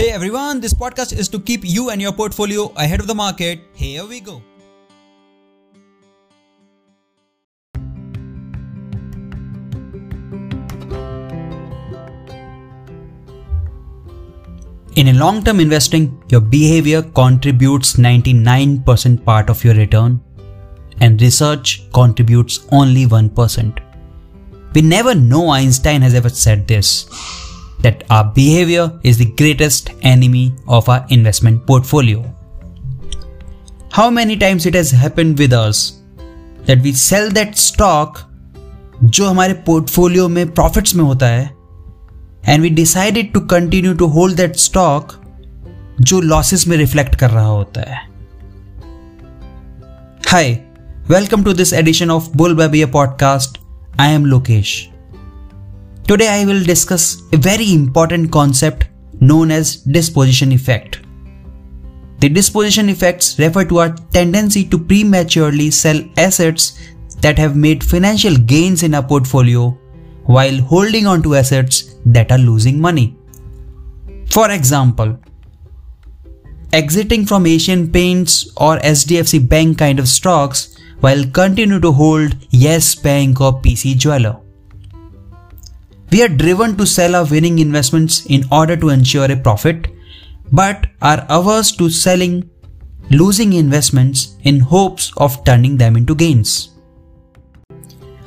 [0.00, 3.60] Hey everyone, this podcast is to keep you and your portfolio ahead of the market.
[3.74, 4.40] Here we go.
[14.96, 20.18] In a long term investing, your behavior contributes 99% part of your return
[21.00, 23.80] and research contributes only 1%.
[24.74, 27.49] We never know Einstein has ever said this
[27.81, 32.23] that our behavior is the greatest enemy of our investment portfolio.
[33.91, 36.01] How many times it has happened with us
[36.65, 38.23] that we sell that stock
[39.03, 41.49] जो हमारे portfolio में profits में होता है
[42.47, 45.13] and we decided to continue to hold that stock
[46.01, 48.01] जो losses में reflect कर रहा होता है
[50.27, 50.51] hi
[51.09, 53.57] welcome to this edition of bull baby podcast
[53.99, 54.88] I am Lokesh
[56.10, 58.88] Today I will discuss a very important concept
[59.20, 60.98] known as disposition effect.
[62.18, 66.80] The disposition effects refer to our tendency to prematurely sell assets
[67.20, 69.68] that have made financial gains in our portfolio
[70.24, 73.16] while holding on to assets that are losing money.
[74.32, 75.16] For example,
[76.72, 82.96] exiting from Asian Paints or HDFC Bank kind of stocks while continue to hold Yes
[82.96, 84.40] Bank or PC Jeweller.
[86.11, 89.87] We are driven to sell our winning investments in order to ensure a profit,
[90.51, 92.37] but are averse to selling
[93.11, 96.53] losing investments in hopes of turning them into gains.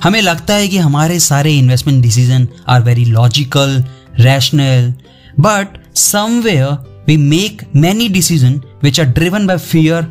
[0.03, 3.83] हमें लगता है कि हमारे सारे investment decision are very logical
[4.21, 4.93] rational
[5.41, 10.03] but somewhere we make many decision which are driven by fear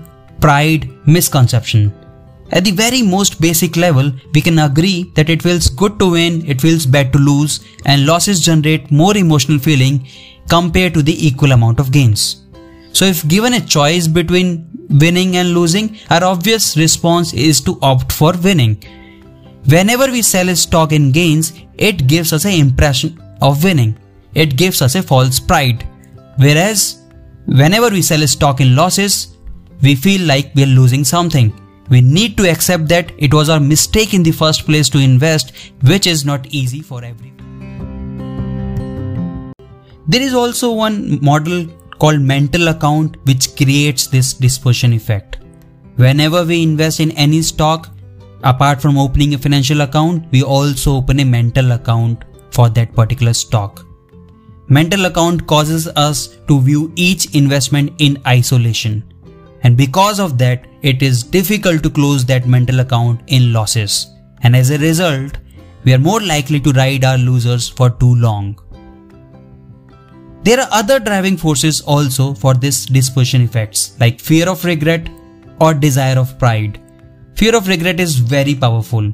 [0.42, 1.90] pride misconception
[2.53, 6.45] at the very most basic level, we can agree that it feels good to win,
[6.47, 10.07] it feels bad to lose, and losses generate more emotional feeling
[10.49, 12.43] compared to the equal amount of gains.
[12.93, 18.13] So, if given a choice between winning and losing, our obvious response is to opt
[18.13, 18.85] for winning.
[19.65, 23.97] Whenever we sell a stock in gains, it gives us an impression of winning.
[24.35, 25.89] It gives us a false pride.
[26.37, 27.01] Whereas,
[27.47, 29.39] whenever we sell a stock in losses,
[29.81, 31.62] we feel like we are losing something.
[31.93, 35.53] We need to accept that it was our mistake in the first place to invest,
[35.93, 37.39] which is not easy for everyone.
[40.09, 41.67] There is also one model
[42.01, 45.37] called mental account which creates this disposition effect.
[45.97, 47.91] Whenever we invest in any stock,
[48.45, 53.33] Apart from opening a financial account, we also open a mental account for that particular
[53.33, 53.87] stock.
[54.67, 59.12] Mental account causes us to view each investment in isolation.
[59.63, 64.09] And because of that, it is difficult to close that mental account in losses.
[64.43, 65.39] And as a result,
[65.85, 68.59] we are more likely to ride our losers for too long.
[70.43, 75.09] There are other driving forces also for this disposition effects like fear of regret
[75.61, 76.81] or desire of pride.
[77.37, 79.13] Fear of regret is very powerful.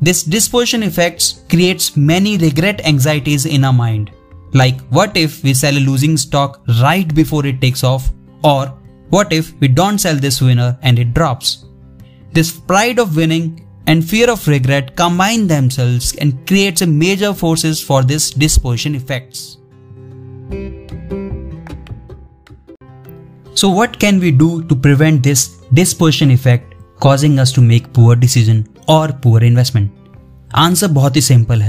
[0.00, 4.12] This disposition effects creates many regret anxieties in our mind.
[4.52, 8.10] Like what if we sell a losing stock right before it takes off
[8.44, 8.78] or
[9.12, 11.66] what if we don't sell this winner and it drops?
[12.32, 17.78] This pride of winning and fear of regret combine themselves and creates a major forces
[17.78, 19.58] for this disposition effects.
[23.54, 28.16] So what can we do to prevent this disposition effect causing us to make poor
[28.16, 29.92] decision or poor investment?
[30.54, 31.60] Answer बहुत simple.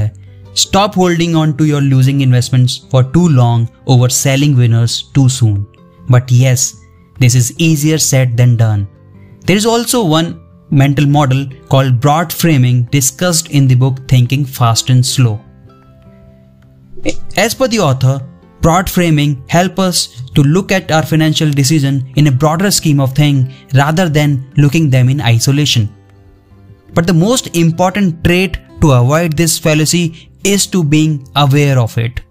[0.54, 5.68] Stop holding on to your losing investments for too long over selling winners too soon.
[6.08, 6.80] But yes,
[7.20, 8.88] this is easier said than done.
[9.46, 14.90] There is also one mental model called broad framing discussed in the book Thinking Fast
[14.90, 15.40] and Slow.
[17.38, 18.22] As per the author,
[18.62, 23.14] broad framing help us to look at our financial decision in a broader scheme of
[23.14, 25.94] things rather than looking them in isolation.
[26.94, 32.22] But the most important trait to avoid this fallacy is to being aware of it.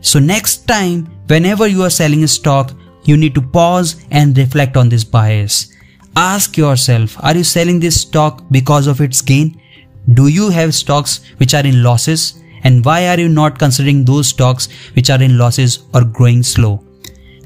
[0.00, 2.72] So next time, whenever you are selling a stock,
[3.04, 5.72] you need to pause and reflect on this bias.
[6.16, 9.60] Ask yourself, are you selling this stock because of its gain?
[10.14, 12.42] Do you have stocks which are in losses?
[12.62, 16.84] And why are you not considering those stocks which are in losses or growing slow?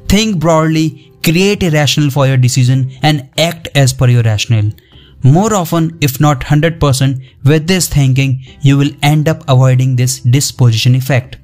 [0.09, 4.73] Think broadly, create a rationale for your decision and act as per your rationale.
[5.23, 10.95] More often, if not 100%, with this thinking, you will end up avoiding this disposition
[10.95, 11.37] effect.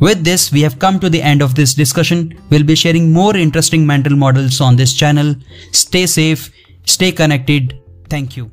[0.00, 2.40] With this, we have come to the end of this discussion.
[2.50, 5.34] We'll be sharing more interesting mental models on this channel.
[5.72, 6.52] Stay safe,
[6.84, 7.80] stay connected.
[8.08, 8.50] Thank you.